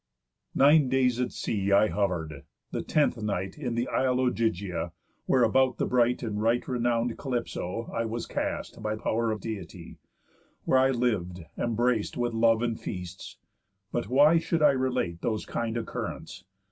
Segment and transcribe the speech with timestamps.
[0.55, 4.93] Nine days at sea I hover'd; the tenth night In th' isle Ogygia,
[5.27, 9.99] where, about the bright And right renown'd Calypso, I was cast By pow'r of Deity;
[10.65, 13.37] where I lived embrac'd With love and feasts.
[13.91, 16.45] But why should I relate Those kind occurrents?